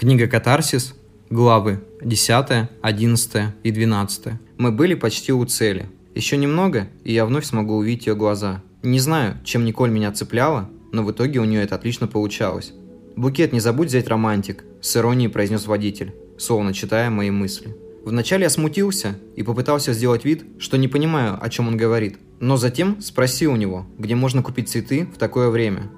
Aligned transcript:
Книга 0.00 0.28
«Катарсис», 0.28 0.94
главы 1.28 1.84
10, 2.00 2.70
11 2.80 3.42
и 3.62 3.70
12. 3.70 4.28
Мы 4.56 4.72
были 4.72 4.94
почти 4.94 5.30
у 5.30 5.44
цели. 5.44 5.90
Еще 6.14 6.38
немного, 6.38 6.88
и 7.04 7.12
я 7.12 7.26
вновь 7.26 7.44
смогу 7.44 7.74
увидеть 7.74 8.06
ее 8.06 8.14
глаза. 8.14 8.62
Не 8.82 8.98
знаю, 8.98 9.36
чем 9.44 9.66
Николь 9.66 9.90
меня 9.90 10.10
цепляла, 10.10 10.70
но 10.90 11.02
в 11.02 11.12
итоге 11.12 11.40
у 11.40 11.44
нее 11.44 11.62
это 11.62 11.74
отлично 11.74 12.06
получалось. 12.06 12.72
«Букет 13.14 13.52
не 13.52 13.60
забудь 13.60 13.88
взять 13.88 14.08
романтик»,– 14.08 14.64
с 14.80 14.96
иронией 14.96 15.28
произнес 15.28 15.66
водитель, 15.66 16.14
словно 16.38 16.72
читая 16.72 17.10
мои 17.10 17.30
мысли. 17.30 17.76
Вначале 18.02 18.44
я 18.44 18.50
смутился 18.50 19.18
и 19.36 19.42
попытался 19.42 19.92
сделать 19.92 20.24
вид, 20.24 20.44
что 20.58 20.78
не 20.78 20.88
понимаю, 20.88 21.36
о 21.38 21.50
чем 21.50 21.68
он 21.68 21.76
говорит. 21.76 22.16
Но 22.40 22.56
затем 22.56 23.02
спросил 23.02 23.52
у 23.52 23.56
него, 23.56 23.84
где 23.98 24.14
можно 24.14 24.42
купить 24.42 24.70
цветы 24.70 25.06
в 25.14 25.18
такое 25.18 25.50
время. 25.50 25.90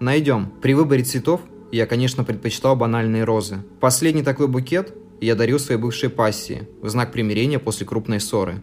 Найдем. 0.00 0.50
При 0.60 0.74
выборе 0.74 1.04
цветов 1.04 1.40
я, 1.74 1.86
конечно, 1.86 2.22
предпочитал 2.22 2.76
банальные 2.76 3.24
розы. 3.24 3.58
Последний 3.80 4.22
такой 4.22 4.46
букет 4.46 4.94
я 5.20 5.34
дарил 5.34 5.58
своей 5.58 5.80
бывшей 5.80 6.08
пассии 6.08 6.68
в 6.80 6.88
знак 6.88 7.10
примирения 7.10 7.58
после 7.58 7.84
крупной 7.84 8.20
ссоры. 8.20 8.62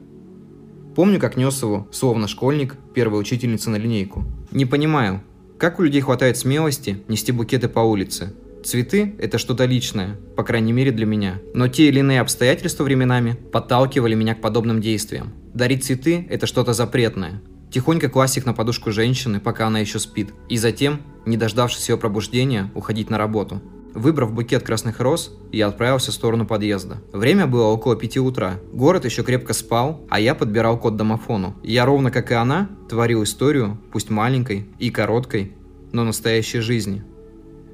Помню, 0.96 1.20
как 1.20 1.36
нес 1.36 1.62
его, 1.62 1.88
словно 1.92 2.28
школьник, 2.28 2.76
первой 2.94 3.20
учительницы 3.20 3.70
на 3.70 3.76
линейку. 3.76 4.24
Не 4.52 4.66
понимаю, 4.66 5.22
как 5.58 5.80
у 5.80 5.84
людей 5.84 6.02
хватает 6.02 6.38
смелости 6.38 7.04
нести 7.10 7.34
букеты 7.34 7.68
по 7.68 7.82
улице? 7.82 8.34
Цветы– 8.64 9.16
это 9.20 9.38
что-то 9.38 9.66
личное, 9.66 10.18
по 10.38 10.44
крайней 10.44 10.72
мере 10.72 10.92
для 10.92 11.06
меня. 11.06 11.42
Но 11.54 11.68
те 11.68 11.88
или 11.88 12.00
иные 12.00 12.22
обстоятельства 12.22 12.84
временами 12.84 13.34
подталкивали 13.52 14.16
меня 14.16 14.36
к 14.36 14.42
подобным 14.42 14.80
действиям. 14.80 15.34
Дарить 15.54 15.84
цветы– 15.84 16.28
это 16.30 16.48
что-то 16.48 16.74
запретное. 16.74 17.42
Тихонько 17.72 18.10
класть 18.10 18.46
на 18.46 18.54
подушку 18.54 18.92
женщины, 18.92 19.40
пока 19.40 19.68
она 19.68 19.80
еще 19.80 20.00
спит. 20.00 20.34
И 20.50 20.58
затем, 20.58 21.02
не 21.26 21.38
дождавшись 21.38 21.90
ее 21.90 21.98
пробуждения, 21.98 22.70
уходить 22.76 23.10
на 23.10 23.18
работу. 23.18 23.62
Выбрав 23.94 24.34
букет 24.34 24.64
красных 24.64 25.00
роз, 25.00 25.32
я 25.52 25.68
отправился 25.68 26.12
в 26.12 26.14
сторону 26.14 26.46
подъезда. 26.46 27.02
Время 27.12 27.48
было 27.48 27.68
около 27.68 27.96
пяти 27.96 28.20
утра. 28.20 28.60
Город 28.72 29.06
еще 29.06 29.24
крепко 29.24 29.54
спал, 29.54 30.06
а 30.10 30.20
я 30.20 30.36
подбирал 30.36 30.78
код 30.78 30.96
домофону. 30.96 31.56
Я 31.64 31.86
ровно 31.86 32.12
как 32.12 32.32
и 32.32 32.36
она 32.36 32.70
творил 32.90 33.24
историю, 33.24 33.78
пусть 33.92 34.10
маленькой 34.10 34.68
и 34.80 34.92
короткой, 34.92 35.54
но 35.92 36.04
настоящей 36.04 36.60
жизни– 36.60 37.04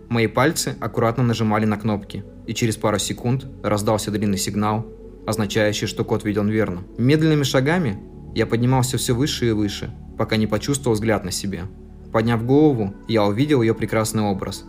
Мои 0.10 0.28
пальцы 0.28 0.76
аккуратно 0.80 1.24
нажимали 1.24 1.66
на 1.66 1.78
кнопки, 1.78 2.24
и 2.46 2.54
через 2.54 2.78
пару 2.78 2.98
секунд 2.98 3.46
раздался 3.62 4.10
длинный 4.10 4.38
сигнал, 4.38 4.88
означающий, 5.26 5.88
что 5.88 6.06
код 6.06 6.24
введен 6.24 6.48
верно. 6.48 6.84
Медленными 6.98 7.44
шагами 7.44 8.00
я 8.36 8.46
поднимался 8.46 8.98
все 8.98 9.14
выше 9.14 9.50
и 9.50 9.52
выше, 9.52 9.94
пока 10.18 10.38
не 10.38 10.48
почувствовал 10.48 10.96
взгляд 10.96 11.24
на 11.24 11.32
себе. 11.32 11.64
Подняв 12.12 12.46
голову, 12.46 12.94
я 13.08 13.26
увидел 13.26 13.62
ее 13.62 13.74
прекрасный 13.74 14.24
образ. 14.24 14.66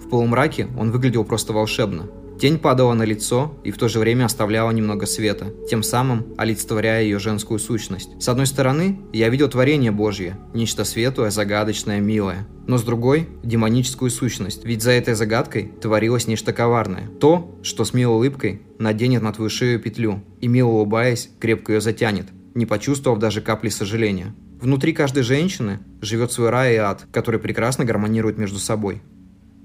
В 0.00 0.08
полумраке 0.08 0.68
он 0.78 0.90
выглядел 0.90 1.24
просто 1.24 1.52
волшебно, 1.52 2.08
Тень 2.40 2.58
падала 2.58 2.94
на 2.94 3.02
лицо 3.02 3.54
и 3.64 3.70
в 3.70 3.76
то 3.76 3.86
же 3.88 3.98
время 3.98 4.24
оставляла 4.24 4.70
немного 4.70 5.04
света, 5.04 5.52
тем 5.68 5.82
самым 5.82 6.24
олицетворяя 6.38 7.02
ее 7.02 7.18
женскую 7.18 7.58
сущность. 7.58 8.10
С 8.18 8.30
одной 8.30 8.46
стороны, 8.46 8.98
я 9.12 9.28
видел 9.28 9.50
творение 9.50 9.90
Божье, 9.90 10.38
нечто 10.54 10.84
светлое, 10.84 11.28
загадочное, 11.28 12.00
милое. 12.00 12.48
Но 12.66 12.78
с 12.78 12.82
другой– 12.82 13.28
демоническую 13.42 14.10
сущность, 14.10 14.64
ведь 14.64 14.80
за 14.80 14.92
этой 14.92 15.12
загадкой 15.12 15.70
творилось 15.82 16.28
нечто 16.28 16.54
коварное. 16.54 17.10
То, 17.20 17.58
что 17.62 17.84
с 17.84 17.92
милой 17.92 18.14
улыбкой 18.14 18.62
наденет 18.78 19.20
на 19.20 19.34
твою 19.34 19.50
шею 19.50 19.78
петлю 19.78 20.22
и, 20.40 20.48
мило 20.48 20.70
улыбаясь, 20.70 21.28
крепко 21.40 21.74
ее 21.74 21.82
затянет, 21.82 22.28
не 22.54 22.66
почувствовав 22.66 23.18
даже 23.18 23.40
капли 23.40 23.68
сожаления. 23.68 24.34
Внутри 24.60 24.92
каждой 24.92 25.22
женщины 25.22 25.80
живет 26.00 26.32
свой 26.32 26.50
рай 26.50 26.74
и 26.74 26.78
ад, 26.78 27.06
который 27.12 27.40
прекрасно 27.40 27.84
гармонирует 27.84 28.38
между 28.38 28.58
собой 28.58 29.02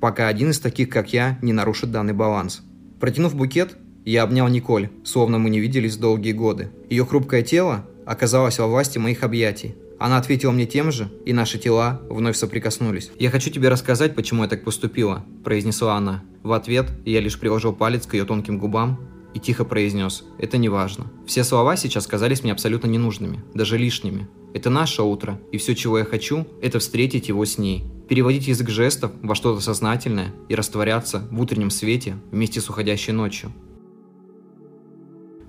пока 0.05 0.27
один 0.27 0.51
из 0.51 0.59
таких, 0.59 0.89
как 0.89 1.13
я, 1.13 1.39
не 1.41 1.51
нарушит 1.51 1.89
данный 1.89 2.13
баланс. 2.13 2.61
Протянув 2.99 3.33
букет, 3.33 3.75
я 4.05 4.21
обнял 4.21 4.47
Николь, 4.47 4.89
словно 5.03 5.39
мы 5.39 5.49
не 5.49 5.59
виделись 5.59 5.97
долгие 5.97 6.31
годы. 6.31 6.69
Ее 6.91 7.05
хрупкое 7.05 7.41
тело 7.41 7.87
оказалось 8.05 8.59
во 8.59 8.67
власти 8.67 8.99
моих 8.99 9.23
объятий. 9.23 9.73
Она 9.97 10.17
ответила 10.17 10.51
мне 10.51 10.67
тем 10.67 10.91
же, 10.91 11.09
и 11.25 11.33
наши 11.33 11.57
тела 11.57 12.01
вновь 12.07 12.35
соприкоснулись. 12.35 13.09
«Я 13.17 13.31
хочу 13.31 13.49
тебе 13.49 13.69
рассказать, 13.69 14.13
почему 14.13 14.43
я 14.43 14.47
так 14.47 14.63
поступила»,– 14.63 15.25
произнесла 15.43 15.95
она. 15.95 16.23
В 16.43 16.51
ответ 16.51 16.85
я 17.03 17.19
лишь 17.19 17.39
приложил 17.39 17.73
палец 17.73 18.05
к 18.05 18.13
ее 18.13 18.25
тонким 18.25 18.59
губам 18.59 18.99
и 19.35 19.39
тихо 19.39 19.65
произнес 19.65 20.23
«Это 20.39 20.57
не 20.57 20.69
важно». 20.69 21.11
Все 21.27 21.43
слова 21.43 21.75
сейчас 21.75 22.07
казались 22.07 22.41
мне 22.41 22.53
абсолютно 22.53 22.87
ненужными, 22.87 23.43
даже 23.53 23.77
лишними. 23.77 24.27
Это 24.53 24.69
наше 24.69 25.03
утро, 25.03 25.39
и 25.51 25.57
все, 25.57 25.75
чего 25.75 25.99
я 25.99 26.05
хочу, 26.05 26.47
это 26.61 26.79
встретить 26.79 27.27
его 27.27 27.43
с 27.43 27.57
ней, 27.57 27.83
переводить 28.07 28.47
язык 28.47 28.69
жестов 28.69 29.11
во 29.21 29.35
что-то 29.35 29.59
сознательное 29.59 30.33
и 30.47 30.55
растворяться 30.55 31.27
в 31.29 31.39
утреннем 31.41 31.69
свете 31.69 32.15
вместе 32.31 32.61
с 32.61 32.69
уходящей 32.69 33.11
ночью. 33.11 33.51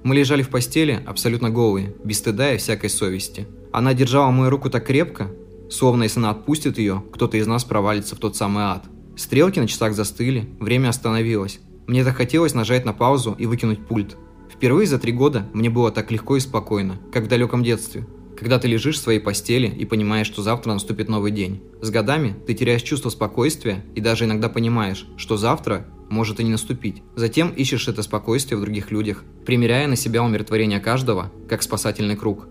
Мы 0.03 0.17
лежали 0.17 0.43
в 0.43 0.49
постели, 0.49 1.01
абсолютно 1.07 1.51
голые, 1.51 1.95
без 2.05 2.19
стыда 2.19 2.55
и 2.55 2.59
всякой 2.59 2.91
совести. 2.91 3.47
Она 3.73 3.95
держала 3.95 4.33
мою 4.33 4.51
руку 4.51 4.69
так 4.69 4.85
крепко, 4.85 5.31
словно 5.71 6.05
если 6.05 6.19
она 6.19 6.31
отпустит 6.31 6.79
ее, 6.79 7.05
кто-то 7.13 7.37
из 7.37 7.47
нас 7.47 7.65
провалится 7.65 8.17
в 8.17 8.19
тот 8.19 8.37
самый 8.37 8.65
ад. 8.65 8.85
Стрелки 9.17 9.61
на 9.61 9.69
часах 9.69 9.95
застыли, 9.95 10.49
время 10.59 10.89
остановилось. 10.89 11.61
Мне 11.87 12.05
так 12.05 12.17
хотелось 12.17 12.55
нажать 12.55 12.85
на 12.85 12.93
паузу 12.93 13.35
и 13.39 13.47
выкинуть 13.47 13.87
пульт. 13.87 14.17
Впервые 14.53 14.87
за 14.87 14.99
три 14.99 15.13
года 15.13 15.49
мне 15.53 15.71
было 15.71 15.91
так 15.91 16.11
легко 16.11 16.37
и 16.37 16.41
спокойно, 16.41 16.99
как 17.13 17.25
в 17.25 17.29
далеком 17.29 17.63
детстве– 17.63 18.07
когда 18.37 18.59
ты 18.59 18.69
лежишь 18.69 18.97
в 18.97 19.03
своей 19.03 19.19
постели 19.19 19.67
и 19.67 19.85
понимаешь, 19.85 20.27
что 20.27 20.43
завтра 20.43 20.73
наступит 20.73 21.09
новый 21.09 21.33
день. 21.33 21.63
С 21.81 21.91
годами 21.91 22.37
ты 22.47 22.55
теряешь 22.55 22.83
чувство 22.83 23.09
спокойствия 23.09 23.85
и 23.95 24.01
даже 24.01 24.25
иногда 24.25 24.49
понимаешь, 24.49 25.07
что 25.17 25.37
завтра 25.37 25.87
может 26.09 26.39
и 26.39 26.45
не 26.45 26.51
наступить. 26.51 27.03
Затем 27.17 27.51
ищешь 27.51 27.89
это 27.89 28.03
спокойствие 28.03 28.59
в 28.59 28.61
других 28.61 28.91
людях, 28.91 29.25
примеряя 29.45 29.89
на 29.89 29.97
себя 29.97 30.23
умиротворение 30.23 30.79
каждого, 30.79 31.33
как 31.49 31.63
спасательный 31.63 32.17
круг. 32.17 32.47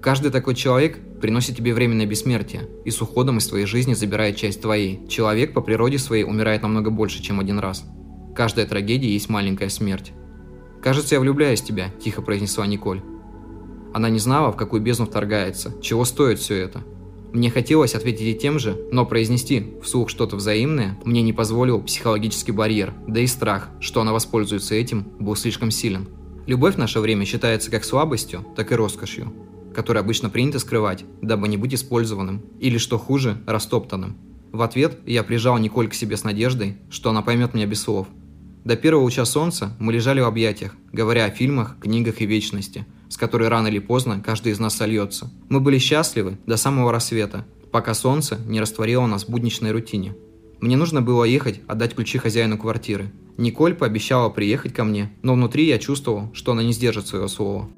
Каждый 0.00 0.30
такой 0.30 0.54
человек 0.54 0.98
приносит 1.20 1.56
тебе 1.56 1.74
временное 1.74 2.06
бессмертие 2.06 2.68
и 2.84 2.90
с 2.90 3.02
уходом 3.02 3.38
из 3.38 3.48
твоей 3.48 3.66
жизни 3.66 3.94
забирает 3.94 4.36
часть 4.36 4.62
твоей. 4.62 5.06
Человек 5.08 5.52
по 5.52 5.60
природе 5.60 5.98
своей 5.98 6.22
умирает 6.22 6.62
намного 6.62 6.90
больше, 6.90 7.20
чем 7.20 7.40
один 7.40 7.58
раз. 7.58 7.84
Каждая 8.38 8.66
трагедия 8.66 9.12
есть 9.12 9.28
маленькая 9.28 9.68
смерть. 9.68 10.12
«Кажется, 10.80 11.16
я 11.16 11.20
влюбляюсь 11.20 11.60
в 11.60 11.64
тебя»,– 11.64 11.90
тихо 12.00 12.22
произнесла 12.22 12.68
Николь. 12.68 13.02
Она 13.92 14.10
не 14.10 14.20
знала, 14.20 14.52
в 14.52 14.56
какую 14.56 14.80
бездну 14.80 15.06
вторгается, 15.06 15.74
чего 15.82 16.04
стоит 16.04 16.38
все 16.38 16.54
это. 16.54 16.84
Мне 17.32 17.50
хотелось 17.50 17.96
ответить 17.96 18.20
ей 18.20 18.34
тем 18.34 18.60
же, 18.60 18.80
но 18.92 19.04
произнести 19.04 19.74
вслух 19.82 20.08
что-то 20.08 20.36
взаимное 20.36 20.96
мне 21.04 21.22
не 21.22 21.32
позволил 21.32 21.82
психологический 21.82 22.52
барьер, 22.52 22.94
да 23.08 23.18
и 23.18 23.26
страх, 23.26 23.70
что 23.80 24.02
она 24.02 24.12
воспользуется 24.12 24.76
этим, 24.76 25.08
был 25.18 25.34
слишком 25.34 25.72
силен. 25.72 26.08
Любовь 26.46 26.76
в 26.76 26.78
наше 26.78 27.00
время 27.00 27.24
считается 27.24 27.72
как 27.72 27.84
слабостью, 27.84 28.46
так 28.54 28.70
и 28.70 28.76
роскошью, 28.76 29.32
которую 29.74 30.02
обычно 30.04 30.30
принято 30.30 30.60
скрывать, 30.60 31.04
дабы 31.22 31.48
не 31.48 31.56
быть 31.56 31.74
использованным, 31.74 32.42
или, 32.60 32.78
что 32.78 32.98
хуже, 32.98 33.42
растоптанным. 33.48 34.16
В 34.52 34.62
ответ 34.62 35.00
я 35.06 35.24
прижал 35.24 35.58
Николь 35.58 35.88
к 35.88 35.94
себе 35.94 36.16
с 36.16 36.22
надеждой, 36.22 36.76
что 36.88 37.10
она 37.10 37.22
поймет 37.22 37.52
меня 37.52 37.66
без 37.66 37.82
слов. 37.82 38.06
До 38.68 38.76
первого 38.76 39.04
луча 39.04 39.24
солнца 39.24 39.74
мы 39.78 39.94
лежали 39.94 40.20
в 40.20 40.26
объятиях, 40.26 40.76
говоря 40.92 41.24
о 41.24 41.30
фильмах, 41.30 41.78
книгах 41.80 42.20
и 42.20 42.26
вечности– 42.26 42.84
с 43.08 43.16
которой 43.16 43.48
рано 43.48 43.68
или 43.68 43.78
поздно 43.78 44.22
каждый 44.22 44.52
из 44.52 44.58
нас 44.58 44.76
сольется. 44.76 45.30
Мы 45.48 45.60
были 45.60 45.78
счастливы 45.78 46.36
до 46.46 46.58
самого 46.58 46.92
рассвета, 46.92 47.46
пока 47.72 47.94
солнце 47.94 48.38
не 48.46 48.60
растворило 48.60 49.06
нас 49.06 49.24
в 49.24 49.30
будничной 49.30 49.70
рутине. 49.70 50.14
Мне 50.60 50.76
нужно 50.76 51.00
было 51.00 51.24
ехать, 51.24 51.62
отдать 51.66 51.94
ключи 51.94 52.18
хозяину 52.18 52.58
квартиры. 52.58 53.10
Николь 53.38 53.74
пообещала 53.74 54.28
приехать 54.28 54.74
ко 54.74 54.84
мне, 54.84 55.10
но 55.22 55.32
внутри 55.32 55.64
я 55.64 55.78
чувствовал, 55.78 56.28
что 56.34 56.52
она 56.52 56.62
не 56.62 56.74
сдержит 56.74 57.06
своего 57.06 57.28
слова. 57.28 57.70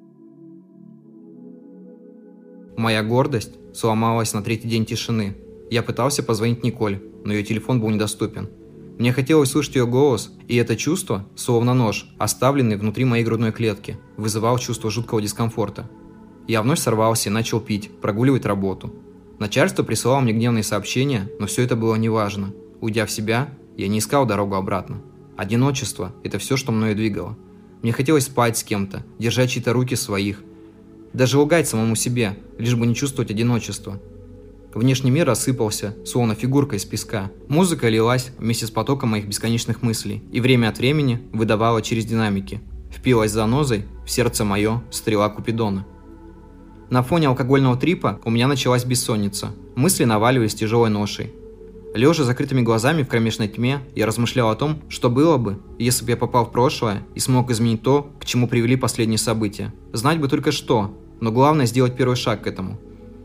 Моя 2.76 3.04
гордость 3.04 3.52
сломалась 3.72 4.32
на 4.32 4.42
третий 4.42 4.66
день 4.66 4.86
тишины. 4.86 5.36
Я 5.70 5.84
пытался 5.84 6.24
позвонить 6.24 6.64
Николь, 6.64 7.00
но 7.24 7.32
ее 7.32 7.44
телефон 7.44 7.80
был 7.80 7.90
недоступен– 7.90 8.48
мне 9.00 9.14
хотелось 9.14 9.52
слышать 9.52 9.76
ее 9.76 9.86
голос, 9.86 10.30
и 10.46 10.56
это 10.56 10.76
чувство, 10.76 11.26
словно 11.34 11.72
нож, 11.72 12.06
оставленный 12.18 12.76
внутри 12.76 13.06
моей 13.06 13.24
грудной 13.24 13.50
клетки, 13.50 13.98
вызывало 14.18 14.60
чувство 14.60 14.90
жуткого 14.90 15.22
дискомфорта. 15.22 15.88
Я 16.46 16.60
вновь 16.60 16.80
сорвался 16.80 17.30
и 17.30 17.32
начал 17.32 17.60
пить, 17.60 17.90
прогуливать 18.02 18.44
работу. 18.44 18.92
Начальство 19.38 19.82
присылало 19.84 20.20
мне 20.20 20.34
гневные 20.34 20.62
сообщения, 20.62 21.30
но 21.38 21.46
все 21.46 21.62
это 21.62 21.76
было 21.76 21.94
неважно. 21.94 22.52
Уйдя 22.82 23.06
в 23.06 23.10
себя, 23.10 23.48
я 23.78 23.88
не 23.88 24.00
искал 24.00 24.26
дорогу 24.26 24.54
обратно. 24.56 25.00
Одиночество– 25.34 26.14
это 26.22 26.38
все, 26.38 26.58
что 26.58 26.70
мною 26.70 26.94
двигало. 26.94 27.38
Мне 27.80 27.92
хотелось 27.92 28.24
спать 28.24 28.58
с 28.58 28.64
кем-то, 28.64 29.02
держать 29.18 29.48
чьи-то 29.48 29.72
руки 29.72 29.96
своих. 29.96 30.42
Даже 31.14 31.38
лгать 31.38 31.66
самому 31.66 31.96
себе, 31.96 32.38
лишь 32.58 32.74
бы 32.74 32.86
не 32.86 32.94
чувствовать 32.94 33.30
одиночество– 33.30 33.98
Внешний 34.74 35.10
мир 35.10 35.26
рассыпался, 35.26 35.96
словно 36.04 36.36
фигурка 36.36 36.76
из 36.76 36.84
песка. 36.84 37.30
Музыка 37.48 37.88
лилась 37.88 38.30
вместе 38.38 38.66
с 38.66 38.70
потоком 38.70 39.10
моих 39.10 39.26
бесконечных 39.26 39.82
мыслей 39.82 40.22
и 40.30 40.40
время 40.40 40.68
от 40.68 40.78
времени 40.78 41.20
выдавала 41.32 41.82
через 41.82 42.04
динамики. 42.04 42.60
Впилась 42.92 43.32
занозой 43.32 43.86
в 44.06 44.10
сердце 44.10 44.44
мое 44.44 44.82
стрела 44.90 45.28
Купидона. 45.28 45.86
На 46.88 47.02
фоне 47.02 47.28
алкогольного 47.28 47.76
трипа 47.76 48.20
у 48.24 48.30
меня 48.30 48.46
началась 48.46 48.84
бессонница. 48.84 49.50
Мысли 49.74 50.04
наваливались 50.04 50.54
тяжелой 50.54 50.90
ношей. 50.90 51.32
Лежа 51.92 52.22
закрытыми 52.22 52.60
глазами 52.60 53.02
в 53.02 53.08
кромешной 53.08 53.48
тьме, 53.48 53.80
я 53.96 54.06
размышлял 54.06 54.50
о 54.50 54.54
том, 54.54 54.80
что 54.88 55.10
было 55.10 55.36
бы, 55.36 55.60
если 55.80 56.04
бы 56.04 56.12
я 56.12 56.16
попал 56.16 56.46
в 56.46 56.52
прошлое 56.52 57.02
и 57.16 57.20
смог 57.20 57.50
изменить 57.50 57.82
то, 57.82 58.12
к 58.20 58.24
чему 58.24 58.46
привели 58.46 58.76
последние 58.76 59.18
события. 59.18 59.74
Знать 59.92 60.20
бы 60.20 60.28
только 60.28 60.52
что, 60.52 60.96
но 61.20 61.32
главное 61.32 61.66
сделать 61.66 61.96
первый 61.96 62.14
шаг 62.14 62.44
к 62.44 62.46
этому. 62.46 62.78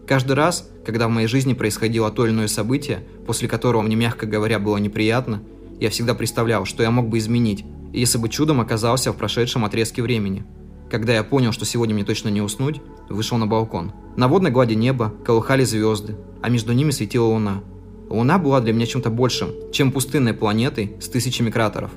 Каждый 0.07 0.33
раз, 0.33 0.69
когда 0.85 1.07
в 1.07 1.11
моей 1.11 1.27
жизни 1.27 1.53
происходило 1.53 2.11
то 2.11 2.25
или 2.25 2.33
иное 2.33 2.47
событие, 2.47 3.03
после 3.25 3.47
которого 3.47 3.81
мне, 3.81 3.95
мягко 3.95 4.25
говоря, 4.25 4.59
было 4.59 4.77
неприятно, 4.77 5.41
я 5.79 5.89
всегда 5.89 6.13
представлял, 6.13 6.65
что 6.65 6.83
я 6.83 6.91
мог 6.91 7.09
бы 7.09 7.17
изменить, 7.17 7.65
если 7.91 8.17
бы 8.17 8.29
чудом 8.29 8.61
оказался 8.61 9.11
в 9.11 9.17
прошедшем 9.17 9.65
отрезке 9.65 10.01
времени. 10.01 10.45
Когда 10.89 11.13
я 11.13 11.23
понял, 11.23 11.51
что 11.51 11.65
сегодня 11.65 11.95
мне 11.95 12.05
точно 12.05 12.29
не 12.29 12.41
уснуть, 12.41 12.81
вышел 13.09 13.37
на 13.37 13.47
балкон. 13.47 13.91
На 14.15 14.27
водной 14.27 14.51
глади 14.51 14.75
неба 14.75 15.13
колыхали 15.25 15.63
звезды, 15.63 16.15
а 16.41 16.49
между 16.49 16.73
ними 16.73 16.91
светила 16.91 17.25
луна– 17.25 17.61
Луна 18.09 18.37
была 18.37 18.61
для 18.61 18.73
меня 18.73 18.85
чем-то 18.85 19.09
большим, 19.09 19.49
чем 19.71 19.91
пустынной 19.91 20.33
планетой 20.33 20.95
с 20.99 21.09
тысячами 21.09 21.49
кратеров. 21.49 21.91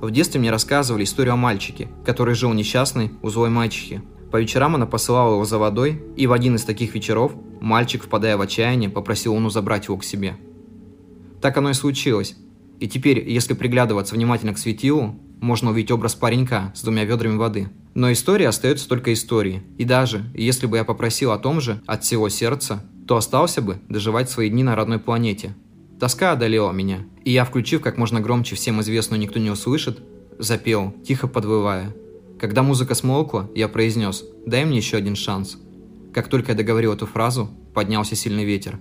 В 0.00 0.10
детстве 0.10 0.40
мне 0.40 0.50
рассказывали 0.50 1.04
историю 1.04 1.34
о 1.34 1.36
мальчике, 1.36 1.88
который 2.04 2.34
жил 2.34 2.52
несчастный 2.52 3.12
у 3.22 3.28
злой 3.28 3.50
мачехи. 3.50 4.02
По 4.32 4.40
вечерам 4.40 4.74
она 4.74 4.86
посылала 4.86 5.34
его 5.34 5.44
за 5.44 5.58
водой, 5.58 6.02
и 6.16 6.26
в 6.26 6.32
один 6.32 6.56
из 6.56 6.64
таких 6.64 6.94
вечеров 6.94 7.32
мальчик, 7.60 8.02
впадая 8.02 8.38
в 8.38 8.40
отчаяние, 8.40 8.88
попросил 8.88 9.34
Луну 9.34 9.50
забрать 9.50 9.86
его 9.86 9.98
к 9.98 10.04
себе. 10.04 10.36
Так 11.42 11.58
оно 11.58 11.68
и 11.68 11.74
случилось. 11.74 12.34
И 12.80 12.88
теперь, 12.88 13.28
если 13.28 13.52
приглядываться 13.52 14.14
внимательно 14.14 14.54
к 14.54 14.58
светилу, 14.58 15.14
можно 15.42 15.70
увидеть 15.70 15.90
образ 15.90 16.14
паренька 16.14 16.72
с 16.74 16.82
двумя 16.82 17.04
ведрами 17.04 17.36
воды. 17.36 17.68
Но 17.92 18.10
история 18.10 18.48
остается 18.48 18.88
только 18.88 19.12
историей. 19.12 19.60
И 19.76 19.84
даже, 19.84 20.24
если 20.34 20.66
бы 20.66 20.78
я 20.78 20.84
попросил 20.84 21.32
о 21.32 21.38
том 21.38 21.60
же 21.60 21.82
от 21.86 22.02
всего 22.02 22.30
сердца, 22.30 22.82
то 23.06 23.16
остался 23.16 23.60
бы 23.60 23.80
доживать 23.90 24.30
свои 24.30 24.48
дни 24.48 24.64
на 24.64 24.74
родной 24.74 24.98
планете. 24.98 25.54
Тоска 26.00 26.32
одолела 26.32 26.72
меня, 26.72 27.00
и 27.22 27.32
я, 27.32 27.44
включив 27.44 27.82
как 27.82 27.98
можно 27.98 28.20
громче 28.20 28.56
всем 28.56 28.80
известную 28.80 29.20
«Никто 29.20 29.38
не 29.38 29.50
услышит», 29.50 30.00
запел, 30.38 30.94
тихо 31.04 31.28
подвывая. 31.28 31.94
Когда 32.42 32.64
музыка 32.64 32.96
смолкла, 32.96 33.48
я 33.54 33.68
произнес 33.68 34.24
«Дай 34.46 34.64
мне 34.64 34.78
еще 34.78 34.96
один 34.96 35.14
шанс». 35.14 35.58
Как 36.12 36.26
только 36.26 36.50
я 36.50 36.58
договорил 36.58 36.92
эту 36.92 37.06
фразу, 37.06 37.48
поднялся 37.72 38.16
сильный 38.16 38.44
ветер. 38.44 38.80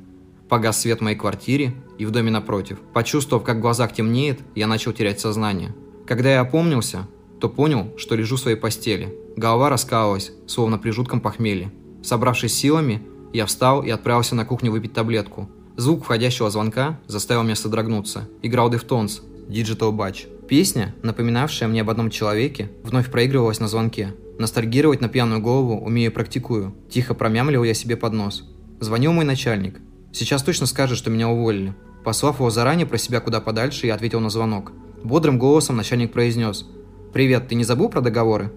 Погас 0.50 0.82
свет 0.82 0.98
в 0.98 1.04
моей 1.04 1.16
квартире 1.16 1.76
и 2.00 2.08
в 2.08 2.10
доме 2.10 2.32
напротив. 2.32 2.80
Почувствовав, 2.92 3.44
как 3.44 3.58
в 3.58 3.62
глазах 3.62 3.94
темнеет, 3.94 4.40
я 4.56 4.66
начал 4.66 4.94
терять 4.94 5.20
сознание. 5.20 5.76
Когда 6.08 6.32
я 6.32 6.42
опомнился, 6.42 7.08
то 7.40 7.50
понял, 7.50 7.94
что 7.98 8.16
лежу 8.16 8.36
в 8.38 8.40
своей 8.40 8.58
постели. 8.58 9.16
Голова 9.38 9.70
раскалывалась, 9.70 10.32
словно 10.48 10.80
при 10.80 10.90
жутком 10.90 11.22
похмелье. 11.22 11.72
Собравшись 12.02 12.56
силами, 12.56 13.04
я 13.32 13.46
встал 13.46 13.84
и 13.84 13.92
отправился 13.92 14.34
на 14.34 14.44
кухню 14.44 14.72
выпить 14.72 14.94
таблетку. 14.94 15.48
Звук 15.78 16.04
входящего 16.04 16.50
звонка 16.50 17.00
заставил 17.06 17.44
меня 17.44 17.56
содрогнуться. 17.56 18.28
Играл 18.42 18.74
Deftones, 18.74 19.22
Digital 19.48 19.92
Batch. 19.92 20.31
Песня, 20.52 20.94
напоминавшая 21.02 21.70
мне 21.70 21.80
об 21.80 21.90
одном 21.90 22.10
человеке, 22.10 22.70
вновь 22.84 23.10
проигрывалась 23.10 23.62
на 23.62 23.70
звонке. 23.70 24.14
Ностальгировать 24.38 25.00
на 25.00 25.08
пьяную 25.08 25.40
голову 25.40 25.80
умею 25.80 26.12
и 26.12 26.14
практикую. 26.14 26.76
Тихо 26.90 27.14
промямлил 27.14 27.64
я 27.64 27.74
себе 27.74 27.96
под 27.96 28.12
нос. 28.12 28.44
Звонил 28.82 29.14
мой 29.14 29.24
начальник. 29.24 29.80
Сейчас 30.12 30.44
точно 30.44 30.66
скажет, 30.66 30.98
что 30.98 31.10
меня 31.10 31.30
уволили. 31.30 31.74
Послав 32.04 32.40
его 32.40 32.50
заранее 32.50 32.86
про 32.86 32.98
себя 32.98 33.22
куда 33.22 33.40
подальше, 33.40 33.88
я 33.88 33.96
ответил 33.96 34.20
на 34.20 34.30
звонок. 34.30 34.74
Бодрым 35.06 35.40
голосом 35.40 35.78
начальник 35.78 36.12
произнес. 36.12 36.68
«Привет, 37.14 37.48
ты 37.48 37.56
не 37.56 37.64
забыл 37.64 37.88
про 37.88 38.02
договоры?» 38.02 38.52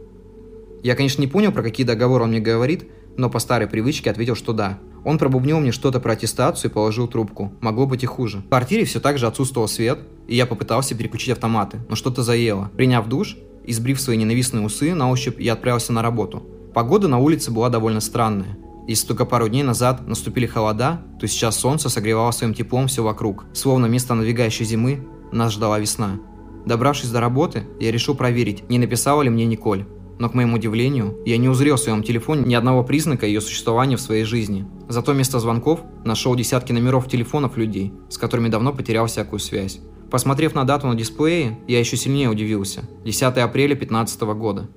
Я, 0.84 0.94
конечно, 0.94 1.22
не 1.22 1.26
понял, 1.26 1.50
про 1.50 1.62
какие 1.62 1.86
договоры 1.86 2.24
он 2.24 2.30
мне 2.30 2.40
говорит, 2.40 2.86
но 3.16 3.30
по 3.30 3.38
старой 3.38 3.66
привычке 3.66 4.10
ответил, 4.10 4.36
что 4.36 4.52
да. 4.52 4.78
Он 5.02 5.16
пробубнил 5.16 5.58
мне 5.58 5.72
что-то 5.72 5.98
про 5.98 6.12
аттестацию 6.12 6.70
и 6.70 6.74
положил 6.74 7.08
трубку. 7.08 7.54
Могло 7.62 7.86
быть 7.86 8.02
и 8.02 8.06
хуже. 8.06 8.38
В 8.40 8.48
квартире 8.48 8.84
все 8.84 9.00
так 9.00 9.16
же 9.16 9.26
отсутствовал 9.26 9.66
свет, 9.66 10.00
и 10.28 10.36
я 10.36 10.44
попытался 10.44 10.94
переключить 10.94 11.30
автоматы, 11.30 11.80
но 11.88 11.96
что-то 11.96 12.22
заело. 12.22 12.70
Приняв 12.76 13.08
душ 13.08 13.38
и 13.64 13.72
сбрив 13.72 13.98
свои 13.98 14.18
ненавистные 14.18 14.62
усы 14.62 14.94
на 14.94 15.10
ощупь, 15.10 15.40
я 15.40 15.54
отправился 15.54 15.94
на 15.94 16.02
работу. 16.02 16.42
Погода 16.74 17.08
на 17.08 17.16
улице 17.18 17.50
была 17.50 17.70
довольно 17.70 18.00
странная. 18.00 18.58
Если 18.86 19.06
только 19.06 19.24
пару 19.24 19.48
дней 19.48 19.62
назад 19.62 20.06
наступили 20.06 20.44
холода, 20.44 21.00
то 21.18 21.26
сейчас 21.26 21.56
солнце 21.56 21.88
согревало 21.88 22.30
своим 22.30 22.52
теплом 22.52 22.88
все 22.88 23.02
вокруг, 23.02 23.46
словно 23.54 23.86
вместо 23.86 24.12
надвигающей 24.12 24.66
зимы 24.66 25.08
нас 25.32 25.54
ждала 25.54 25.78
весна. 25.78 26.20
Добравшись 26.66 27.08
до 27.08 27.20
работы, 27.20 27.66
я 27.80 27.90
решил 27.90 28.14
проверить, 28.14 28.68
не 28.68 28.78
написала 28.78 29.22
ли 29.22 29.30
мне 29.30 29.46
Николь 29.46 29.86
но, 30.18 30.28
к 30.28 30.34
моему 30.34 30.56
удивлению, 30.56 31.18
я 31.24 31.36
не 31.36 31.48
узрел 31.48 31.76
в 31.76 31.80
своем 31.80 32.02
телефоне 32.02 32.44
ни 32.44 32.54
одного 32.54 32.84
признака 32.84 33.26
ее 33.26 33.40
существования 33.40 33.96
в 33.96 34.00
своей 34.00 34.24
жизни. 34.24 34.66
Зато 34.88 35.12
вместо 35.12 35.38
звонков 35.40 35.80
нашел 36.04 36.34
десятки 36.34 36.72
номеров 36.72 37.08
телефонов 37.08 37.56
людей, 37.56 37.92
с 38.08 38.18
которыми 38.18 38.48
давно 38.48 38.72
потерял 38.72 39.06
всякую 39.06 39.40
связь. 39.40 39.80
Посмотрев 40.10 40.54
на 40.54 40.64
дату 40.64 40.86
на 40.86 40.94
дисплее, 40.94 41.58
я 41.66 41.80
еще 41.80 41.96
сильнее 41.96 42.28
удивился. 42.28 42.88
10 43.04 43.22
апреля 43.22 43.74
2015 43.74 44.20
года. 44.22 44.68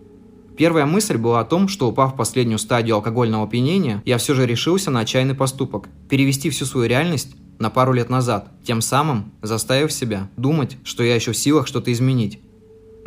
Первая 0.57 0.87
мысль 0.87 1.17
была 1.17 1.41
о 1.41 1.45
том, 1.45 1.67
что 1.67 1.87
упав 1.87 2.13
в 2.13 2.17
последнюю 2.17 2.57
стадию 2.57 2.95
алкогольного 2.95 3.43
опьянения, 3.43 4.01
я 4.05 4.17
все 4.17 4.33
же 4.33 4.47
решился 4.47 4.89
на 4.89 5.01
отчаянный 5.01 5.35
поступок– 5.35 5.89
перевести 6.09 6.49
всю 6.49 6.65
свою 6.65 6.89
реальность 6.89 7.35
на 7.59 7.69
пару 7.69 7.93
лет 7.93 8.09
назад, 8.09 8.51
тем 8.63 8.81
самым 8.81 9.33
заставив 9.43 9.91
себя 9.91 10.29
думать, 10.37 10.77
что 10.83 11.03
я 11.03 11.13
еще 11.13 11.31
в 11.31 11.37
силах 11.37 11.67
что-то 11.67 11.91
изменить 11.91 12.39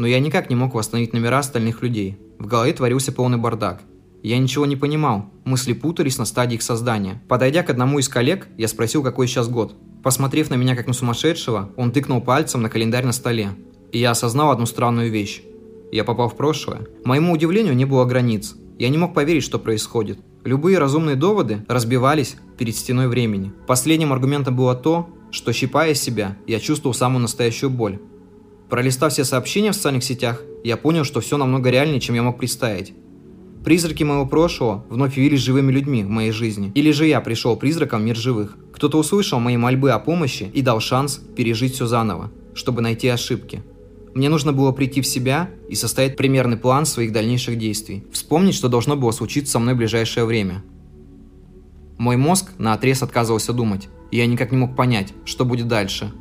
но 0.00 0.06
я 0.06 0.18
никак 0.18 0.48
не 0.48 0.56
мог 0.56 0.72
восстановить 0.72 1.12
номера 1.12 1.40
остальных 1.40 1.82
людей. 1.82 2.16
В 2.38 2.46
голове 2.46 2.72
творился 2.72 3.12
полный 3.12 3.36
бардак. 3.36 3.82
Я 4.22 4.38
ничего 4.38 4.64
не 4.64 4.74
понимал, 4.74 5.26
мысли 5.44 5.74
путались 5.74 6.16
на 6.16 6.24
стадии 6.24 6.54
их 6.54 6.62
создания. 6.62 7.22
Подойдя 7.28 7.62
к 7.62 7.68
одному 7.68 7.98
из 7.98 8.08
коллег, 8.08 8.48
я 8.56 8.66
спросил, 8.66 9.02
какой 9.02 9.26
сейчас 9.26 9.50
год. 9.50 9.74
Посмотрев 10.02 10.48
на 10.48 10.54
меня 10.54 10.74
как 10.74 10.86
на 10.86 10.94
сумасшедшего, 10.94 11.70
он 11.76 11.92
тыкнул 11.92 12.22
пальцем 12.22 12.62
на 12.62 12.70
календарь 12.70 13.04
на 13.04 13.12
столе. 13.12 13.50
И 13.92 13.98
я 13.98 14.12
осознал 14.12 14.50
одну 14.50 14.64
странную 14.64 15.10
вещь. 15.10 15.42
Я 15.92 16.04
попал 16.04 16.30
в 16.30 16.36
прошлое. 16.36 16.86
Моему 17.04 17.34
удивлению 17.34 17.76
не 17.76 17.84
было 17.84 18.06
границ. 18.06 18.54
Я 18.78 18.88
не 18.88 18.96
мог 18.96 19.12
поверить, 19.12 19.44
что 19.44 19.58
происходит. 19.58 20.18
Любые 20.44 20.78
разумные 20.78 21.16
доводы 21.16 21.66
разбивались 21.68 22.36
перед 22.56 22.74
стеной 22.74 23.06
времени. 23.06 23.52
Последним 23.66 24.14
аргументом 24.14 24.56
было 24.56 24.74
то, 24.74 25.10
что, 25.30 25.52
щипая 25.52 25.92
себя, 25.92 26.38
я 26.46 26.58
чувствовал 26.58 26.94
самую 26.94 27.20
настоящую 27.20 27.68
боль. 27.68 27.98
Пролистав 28.70 29.12
все 29.12 29.24
сообщения 29.24 29.72
в 29.72 29.74
социальных 29.74 30.04
сетях, 30.04 30.42
я 30.62 30.76
понял, 30.76 31.02
что 31.02 31.20
все 31.20 31.36
намного 31.36 31.70
реальнее, 31.70 31.98
чем 31.98 32.14
я 32.14 32.22
мог 32.22 32.38
представить. 32.38 32.94
Призраки 33.64 34.04
моего 34.04 34.26
прошлого 34.26 34.86
вновь 34.88 35.18
явились 35.18 35.40
живыми 35.40 35.72
людьми 35.72 36.04
в 36.04 36.08
моей 36.08 36.30
жизни. 36.30 36.70
Или 36.76 36.92
же 36.92 37.06
я 37.06 37.20
пришел 37.20 37.56
призраком 37.56 38.00
в 38.00 38.04
мир 38.04 38.16
живых. 38.16 38.56
Кто-то 38.72 38.96
услышал 38.98 39.40
мои 39.40 39.56
мольбы 39.56 39.90
о 39.90 39.98
помощи 39.98 40.48
и 40.54 40.62
дал 40.62 40.78
шанс 40.78 41.20
пережить 41.36 41.74
все 41.74 41.86
заново, 41.86 42.30
чтобы 42.54 42.80
найти 42.80 43.08
ошибки. 43.08 43.62
Мне 44.14 44.28
нужно 44.28 44.52
было 44.52 44.70
прийти 44.70 45.00
в 45.00 45.06
себя 45.06 45.50
и 45.68 45.74
составить 45.74 46.16
примерный 46.16 46.56
план 46.56 46.86
своих 46.86 47.12
дальнейших 47.12 47.58
действий. 47.58 48.04
Вспомнить, 48.12 48.54
что 48.54 48.68
должно 48.68 48.96
было 48.96 49.10
случиться 49.10 49.52
со 49.52 49.58
мной 49.58 49.74
в 49.74 49.78
ближайшее 49.78 50.24
время. 50.24 50.62
Мой 51.98 52.16
мозг 52.16 52.52
на 52.58 52.72
отрез 52.72 53.02
отказывался 53.02 53.52
думать, 53.52 53.88
и 54.12 54.16
я 54.16 54.26
никак 54.26 54.52
не 54.52 54.58
мог 54.58 54.76
понять, 54.76 55.12
что 55.24 55.44
будет 55.44 55.66
дальше. 55.66 56.12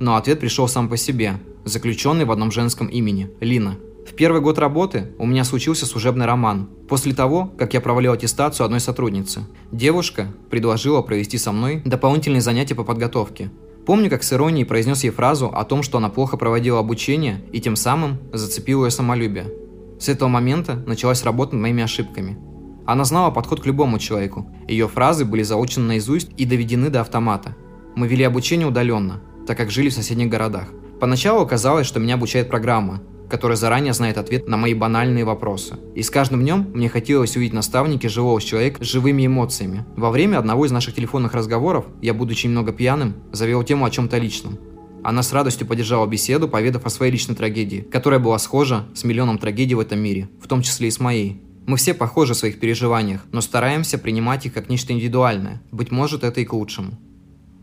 Но 0.00 0.16
ответ 0.16 0.40
пришел 0.40 0.66
сам 0.66 0.88
по 0.88 0.96
себе– 0.96 1.40
заключенный 1.64 2.24
в 2.24 2.32
одном 2.32 2.50
женском 2.50 2.86
имени– 2.86 3.30
Лина. 3.40 3.76
В 4.06 4.14
первый 4.14 4.40
год 4.40 4.58
работы 4.58 5.12
у 5.18 5.26
меня 5.26 5.44
случился 5.44 5.86
служебный 5.86 6.26
роман. 6.26 6.68
После 6.88 7.14
того, 7.14 7.52
как 7.56 7.72
я 7.72 7.80
провалил 7.80 8.12
аттестацию 8.12 8.64
одной 8.64 8.80
сотрудницы, 8.80 9.42
девушка 9.70 10.26
предложила 10.50 11.02
провести 11.02 11.38
со 11.38 11.52
мной 11.52 11.82
дополнительные 11.84 12.40
занятия 12.40 12.74
по 12.74 12.84
подготовке. 12.84 13.50
Помню, 13.86 14.10
как 14.10 14.22
с 14.22 14.32
иронией 14.32 14.66
произнес 14.66 15.04
ей 15.04 15.10
фразу 15.10 15.48
о 15.48 15.64
том, 15.64 15.82
что 15.82 15.98
она 15.98 16.08
плохо 16.08 16.36
проводила 16.36 16.78
обучение 16.78 17.42
и 17.52 17.60
тем 17.60 17.76
самым 17.76 18.18
зацепила 18.32 18.86
ее 18.86 18.90
самолюбие. 18.90 19.52
С 19.98 20.08
этого 20.08 20.28
момента 20.28 20.76
началась 20.86 21.24
работа 21.24 21.54
над 21.54 21.62
моими 21.62 21.82
ошибками. 21.82 22.38
Она 22.84 23.04
знала 23.04 23.30
подход 23.30 23.60
к 23.60 23.66
любому 23.66 23.98
человеку. 23.98 24.50
Ее 24.66 24.88
фразы 24.88 25.24
были 25.24 25.42
заучены 25.42 25.86
наизусть 25.86 26.30
и 26.36 26.44
доведены 26.44 26.90
до 26.90 27.00
автомата. 27.00 27.56
Мы 27.94 28.08
вели 28.08 28.24
обучение 28.24 28.66
удаленно, 28.66 29.20
так 29.46 29.56
как 29.56 29.70
жили 29.70 29.88
в 29.88 29.94
соседних 29.94 30.28
городах. 30.28 30.68
Поначалу 31.02 31.44
казалось, 31.44 31.88
что 31.88 31.98
меня 31.98 32.14
обучает 32.14 32.48
программа, 32.48 33.02
которая 33.28 33.56
заранее 33.56 33.92
знает 33.92 34.18
ответ 34.18 34.46
на 34.46 34.56
мои 34.56 34.72
банальные 34.72 35.24
вопросы. 35.24 35.74
И 35.96 36.02
с 36.04 36.10
каждым 36.10 36.42
днем 36.42 36.68
мне 36.74 36.88
хотелось 36.88 37.34
увидеть 37.34 37.54
наставники 37.54 38.06
живого 38.06 38.40
человека 38.40 38.84
с 38.84 38.86
живыми 38.86 39.26
эмоциями. 39.26 39.84
Во 39.96 40.10
время 40.10 40.38
одного 40.38 40.64
из 40.64 40.70
наших 40.70 40.94
телефонных 40.94 41.34
разговоров 41.34 41.86
я, 42.02 42.14
будучи 42.14 42.46
немного 42.46 42.72
пьяным, 42.72 43.16
завел 43.32 43.64
тему 43.64 43.84
о 43.84 43.90
чем-то 43.90 44.16
личном. 44.18 44.60
Она 45.02 45.24
с 45.24 45.32
радостью 45.32 45.66
поддержала 45.66 46.06
беседу, 46.06 46.46
поведав 46.46 46.86
о 46.86 46.90
своей 46.90 47.10
личной 47.10 47.34
трагедии, 47.34 47.80
которая 47.80 48.20
была 48.20 48.38
схожа 48.38 48.84
с 48.94 49.02
миллионом 49.02 49.38
трагедий 49.38 49.74
в 49.74 49.80
этом 49.80 49.98
мире, 49.98 50.28
в 50.40 50.46
том 50.46 50.62
числе 50.62 50.86
и 50.86 50.92
с 50.92 51.00
моей. 51.00 51.42
Мы 51.66 51.78
все 51.78 51.94
похожи 51.94 52.34
в 52.34 52.36
своих 52.36 52.60
переживаниях, 52.60 53.22
но 53.32 53.40
стараемся 53.40 53.98
принимать 53.98 54.46
их 54.46 54.52
как 54.52 54.68
нечто 54.68 54.92
индивидуальное. 54.92 55.60
Быть 55.72 55.90
может, 55.90 56.22
это 56.22 56.40
и 56.40 56.44
к 56.44 56.52
лучшему. 56.52 56.96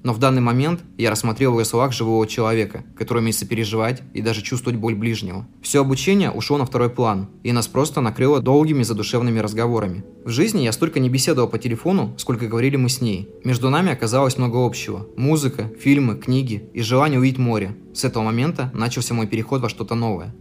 Но 0.02 0.14
в 0.14 0.20
данный 0.20 0.42
момент 0.42 0.82
я 0.98 1.12
рассмотрел 1.12 1.56
в 1.56 1.64
словах 1.66 1.92
живого 1.92 2.26
человека, 2.26 2.86
который 2.98 3.20
умеет 3.20 3.36
сопереживать 3.36 4.02
и 4.14 4.22
даже 4.22 4.42
чувствовать 4.42 4.80
боль 4.80 4.96
ближнего. 4.96 5.46
Все 5.62 5.82
обучение 5.82 6.32
ушло 6.32 6.58
на 6.58 6.66
второй 6.66 6.90
план, 6.90 7.28
и 7.44 7.52
нас 7.52 7.68
просто 7.68 8.00
накрыло 8.00 8.42
долгими 8.42 8.84
задушевными 8.84 9.40
разговорами. 9.40 10.06
В 10.24 10.30
жизни 10.30 10.62
я 10.62 10.72
столько 10.72 11.00
не 11.00 11.10
беседовал 11.10 11.50
по 11.50 11.60
телефону, 11.60 12.14
сколько 12.18 12.48
говорили 12.48 12.78
мы 12.78 12.88
с 12.88 13.02
ней. 13.02 13.30
Между 13.44 13.70
нами 13.70 13.92
оказалось 13.92 14.38
много 14.38 14.66
общего. 14.66 15.08
Музыка, 15.18 15.70
фильмы, 15.80 16.16
книги 16.16 16.70
и 16.74 16.82
желание 16.82 17.20
увидеть 17.20 17.40
море. 17.40 17.76
С 17.94 18.06
этого 18.06 18.24
момента 18.24 18.72
начался 18.74 19.14
мой 19.14 19.28
переход 19.28 19.62
во 19.62 19.70
что-то 19.70 19.96
новое. 19.96 20.34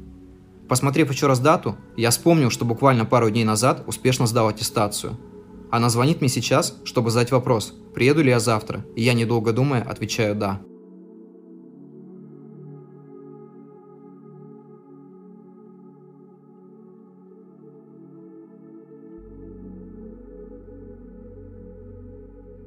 Посмотрев 0.69 1.11
еще 1.11 1.27
раз 1.27 1.41
дату, 1.41 1.77
я 1.97 2.11
вспомнил, 2.11 2.51
что 2.51 2.65
буквально 2.65 3.07
пару 3.07 3.31
дней 3.31 3.45
назад 3.45 3.85
успешно 3.87 4.27
сдал 4.27 4.49
аттестацию– 4.49 5.19
она 5.71 5.91
звонит 5.91 6.21
мне 6.21 6.29
сейчас, 6.29 6.79
чтобы 6.85 7.11
задать 7.11 7.31
вопрос, 7.31 7.75
приеду 7.95 8.23
ли 8.23 8.31
я 8.31 8.41
завтра, 8.41 8.85
и 8.97 9.03
я, 9.03 9.13
недолго 9.13 9.53
думая, 9.53 9.83
отвечаю 9.83 10.35
«да». 10.35 10.61